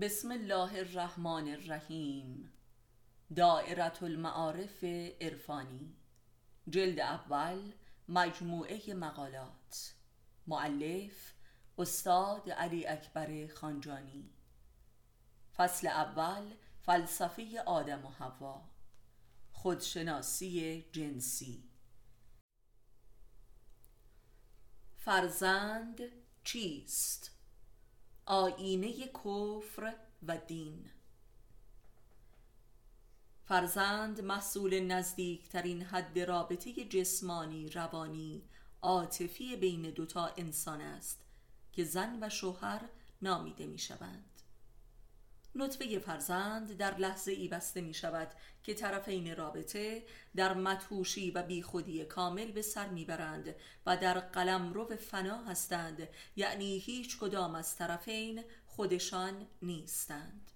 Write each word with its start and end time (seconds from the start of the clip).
بسم 0.00 0.32
الله 0.32 0.78
الرحمن 0.78 1.48
الرحیم. 1.48 2.52
دائرة 3.36 3.98
المعارف 4.02 4.84
عرفانی. 5.20 5.96
جلد 6.68 7.00
اول 7.00 7.72
مجموعه 8.08 8.94
مقالات. 8.94 9.94
معلف 10.46 11.34
استاد 11.78 12.50
علی 12.50 12.86
اکبر 12.86 13.46
خانجانی. 13.54 14.30
فصل 15.56 15.86
اول 15.86 16.54
فلسفه 16.82 17.62
آدم 17.66 18.04
و 18.04 18.08
حوا. 18.08 18.68
خودشناسی 19.52 20.84
جنسی. 20.92 21.70
فرزند 24.98 26.00
چیست؟ 26.44 27.31
آینه 28.26 28.92
کفر 28.92 29.94
و 30.26 30.38
دین. 30.38 30.90
فرزند 33.44 34.20
محصول 34.20 34.80
نزدیکترین 34.80 35.82
حد 35.82 36.18
رابطه 36.18 36.84
جسمانی 36.84 37.68
روانی 37.68 38.42
عاطفی 38.82 39.56
بین 39.56 39.82
دوتا 39.82 40.26
انسان 40.36 40.80
است 40.80 41.24
که 41.72 41.84
زن 41.84 42.18
و 42.22 42.28
شوهر 42.28 42.80
نامیده 43.22 43.66
می 43.66 43.78
شوند 43.78 44.31
نطفه 45.54 45.98
فرزند 45.98 46.76
در 46.76 46.96
لحظه 46.96 47.32
ای 47.32 47.48
بسته 47.48 47.80
می 47.80 47.94
شود 47.94 48.32
که 48.62 48.74
طرفین 48.74 49.36
رابطه 49.36 50.04
در 50.36 50.54
متوشی 50.54 51.30
و 51.30 51.42
بیخودی 51.42 52.04
کامل 52.04 52.52
به 52.52 52.62
سر 52.62 52.88
می‌برند 52.88 53.54
و 53.86 53.96
در 53.96 54.20
قلم 54.20 54.72
رو 54.72 54.96
فنا 54.96 55.44
هستند. 55.44 56.08
یعنی 56.36 56.78
هیچ 56.78 57.18
کدام 57.18 57.54
از 57.54 57.76
طرفین 57.76 58.44
خودشان 58.66 59.46
نیستند. 59.62 60.50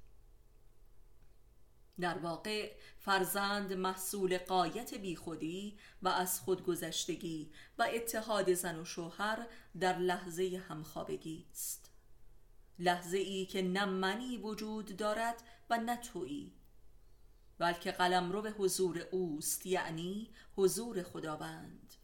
در 2.01 2.19
واقع 2.19 2.73
فرزند 2.99 3.73
محصول 3.73 4.39
قایت 4.39 4.95
بیخودی 4.95 5.79
و 6.03 6.09
از 6.09 6.41
خودگذشتگی 6.41 7.53
و 7.79 7.89
اتحاد 7.95 8.55
زن 8.55 8.79
و 8.79 8.85
شوهر 8.85 9.47
در 9.81 9.99
لحظه 9.99 10.63
همخوابگی 10.69 11.47
است. 11.51 11.96
لحظه 12.79 13.19
ای 13.19 13.47
که 13.47 13.63
نه 13.63 13.85
منی 13.85 14.37
وجود 14.37 14.97
دارد 14.97 15.43
و 15.71 15.79
نه 15.79 15.97
تویی. 15.97 16.53
بلکه 17.59 17.93
قلم 17.93 18.33
رو 18.33 18.43
به 18.43 18.51
حضور 18.51 18.99
اوست 19.11 19.67
یعنی 19.67 20.31
حضور 20.57 21.03
خداوند. 21.03 21.95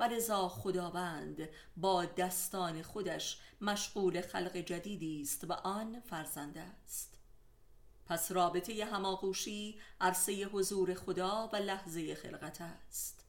ولذا 0.00 0.48
خداوند 0.48 1.48
با 1.76 2.04
دستان 2.04 2.82
خودش 2.82 3.40
مشغول 3.60 4.20
خلق 4.20 4.56
جدیدی 4.56 5.22
است 5.22 5.44
و 5.44 5.52
آن 5.52 6.00
فرزند 6.00 6.58
است. 6.58 7.18
پس 8.06 8.32
رابطه 8.32 8.84
هماغوشی 8.84 9.80
عرصه 10.00 10.44
حضور 10.44 10.94
خدا 10.94 11.50
و 11.52 11.56
لحظه 11.56 12.14
خلقت 12.14 12.60
است. 12.60 13.23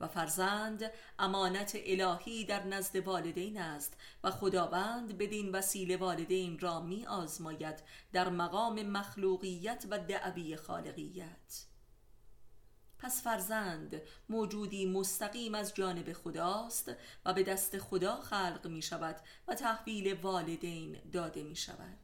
و 0.00 0.08
فرزند 0.08 0.90
امانت 1.18 1.76
الهی 1.86 2.44
در 2.44 2.64
نزد 2.66 2.96
والدین 2.96 3.58
است 3.60 3.96
و 4.24 4.30
خداوند 4.30 5.18
بدین 5.18 5.52
وسیله 5.52 5.96
والدین 5.96 6.58
را 6.58 6.80
می 6.80 7.06
آزماید 7.06 7.82
در 8.12 8.28
مقام 8.28 8.82
مخلوقیت 8.82 9.84
و 9.90 9.98
دعوی 9.98 10.56
خالقیت. 10.56 11.64
پس 12.98 13.22
فرزند 13.22 14.02
موجودی 14.28 14.86
مستقیم 14.86 15.54
از 15.54 15.74
جانب 15.74 16.12
خداست 16.12 16.92
و 17.24 17.34
به 17.34 17.42
دست 17.42 17.78
خدا 17.78 18.20
خلق 18.20 18.66
می 18.66 18.82
شود 18.82 19.16
و 19.48 19.54
تحویل 19.54 20.14
والدین 20.14 20.98
داده 21.12 21.42
می 21.42 21.56
شود 21.56 21.98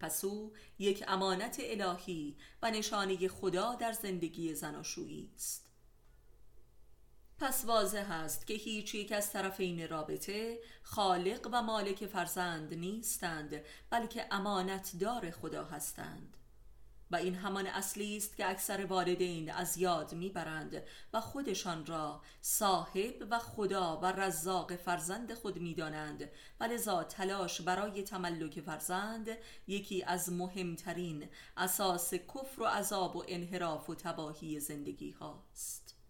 پس 0.00 0.24
او 0.24 0.52
یک 0.78 1.04
امانت 1.08 1.60
الهی 1.64 2.36
و 2.62 2.70
نشانه 2.70 3.28
خدا 3.28 3.74
در 3.74 3.92
زندگی 3.92 4.54
زناشویی 4.54 5.30
است. 5.34 5.71
پس 7.42 7.64
واضح 7.64 8.12
است 8.12 8.46
که 8.46 8.54
هیچ 8.54 8.94
یک 8.94 9.12
از 9.12 9.32
طرفین 9.32 9.88
رابطه 9.88 10.58
خالق 10.82 11.48
و 11.52 11.62
مالک 11.62 12.06
فرزند 12.06 12.74
نیستند 12.74 13.60
بلکه 13.90 14.26
امانت 14.30 14.92
دار 15.00 15.30
خدا 15.30 15.64
هستند. 15.64 16.36
و 17.10 17.16
این 17.16 17.34
همان 17.34 17.66
اصلی 17.66 18.16
است 18.16 18.36
که 18.36 18.50
اکثر 18.50 18.84
والدین 18.84 19.52
از 19.52 19.76
یاد 19.76 20.14
می‌برند 20.14 20.82
و 21.12 21.20
خودشان 21.20 21.86
را 21.86 22.22
صاحب 22.40 23.26
و 23.30 23.38
خدا 23.38 24.00
و 24.02 24.06
رزاق 24.06 24.76
فرزند 24.76 25.34
خود 25.34 25.58
می‌دانند. 25.58 26.30
و 26.60 26.64
لذا 26.64 27.04
تلاش 27.04 27.60
برای 27.60 28.02
تملک 28.02 28.60
فرزند 28.60 29.28
یکی 29.66 30.02
از 30.02 30.32
مهمترین 30.32 31.28
اساس 31.56 32.14
کفر 32.14 32.62
و 32.62 32.64
عذاب 32.64 33.16
و 33.16 33.24
انحراف 33.28 33.90
و 33.90 33.94
تباهی 33.94 34.60
زندگی 34.60 35.10
هاست. 35.10 36.01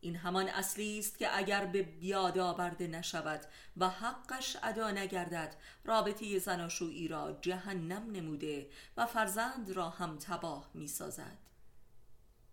این 0.00 0.16
همان 0.16 0.48
اصلی 0.48 0.98
است 0.98 1.18
که 1.18 1.38
اگر 1.38 1.66
به 1.66 1.82
بیاد 1.82 2.38
آورده 2.38 2.86
نشود 2.86 3.40
و 3.76 3.88
حقش 3.88 4.56
ادا 4.62 4.90
نگردد 4.90 5.56
رابطه 5.84 6.38
زناشویی 6.38 7.08
را 7.08 7.38
جهنم 7.40 8.10
نموده 8.10 8.70
و 8.96 9.06
فرزند 9.06 9.70
را 9.70 9.90
هم 9.90 10.18
تباه 10.18 10.70
می 10.74 10.88
سازد 10.88 11.38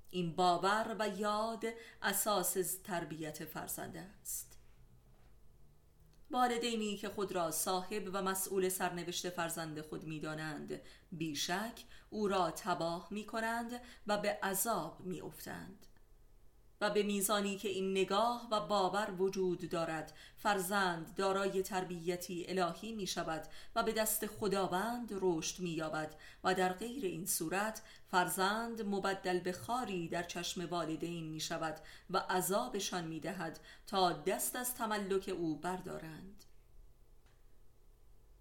این 0.09 0.35
باور 0.35 0.95
و 0.99 1.07
یاد 1.07 1.65
اساس 2.01 2.77
تربیت 2.83 3.45
فرزند 3.45 3.97
است. 3.97 4.57
والدینی 6.31 6.97
که 6.97 7.09
خود 7.09 7.31
را 7.31 7.51
صاحب 7.51 8.09
و 8.13 8.21
مسئول 8.21 8.69
سرنوشت 8.69 9.29
فرزند 9.29 9.81
خود 9.81 10.03
می 10.03 10.19
دانند 10.19 10.81
بیشک 11.11 11.83
او 12.09 12.27
را 12.27 12.51
تباه 12.51 13.07
می 13.11 13.25
کنند 13.25 13.81
و 14.07 14.17
به 14.17 14.39
عذاب 14.43 14.99
می 14.99 15.21
افتند 15.21 15.87
و 16.83 16.89
به 16.89 17.03
میزانی 17.03 17.57
که 17.57 17.69
این 17.69 17.91
نگاه 17.91 18.47
و 18.51 18.59
باور 18.59 19.11
وجود 19.19 19.69
دارد 19.69 20.13
فرزند 20.37 21.15
دارای 21.15 21.63
تربیتی 21.63 22.45
الهی 22.47 22.91
می 22.91 23.07
شود 23.07 23.47
و 23.75 23.83
به 23.83 23.91
دست 23.91 24.27
خداوند 24.27 25.09
رشد 25.21 25.59
می 25.59 25.69
یابد 25.69 26.15
و 26.43 26.53
در 26.53 26.73
غیر 26.73 27.05
این 27.05 27.25
صورت 27.25 27.81
فرزند 28.11 28.81
مبدل 28.81 29.39
به 29.39 29.51
خاری 29.51 30.07
در 30.07 30.23
چشم 30.23 30.65
والدین 30.65 31.29
می 31.29 31.39
شود 31.39 31.75
و 32.09 32.17
عذابشان 32.17 33.03
می 33.03 33.19
دهد 33.19 33.59
تا 33.87 34.13
دست 34.13 34.55
از 34.55 34.75
تملک 34.75 35.33
او 35.37 35.55
بردارند. 35.57 36.43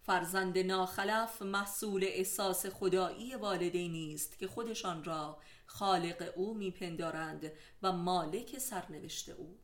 فرزند 0.03 0.59
ناخلف 0.59 1.43
محصول 1.43 2.05
احساس 2.05 2.67
خدایی 2.67 3.35
والدینی 3.35 4.15
است 4.15 4.39
که 4.39 4.47
خودشان 4.47 5.05
را 5.05 5.39
خالق 5.67 6.33
او 6.37 6.55
میپندارند 6.55 7.53
و 7.83 7.93
مالک 7.93 8.59
سرنوشت 8.59 9.29
او. 9.29 9.59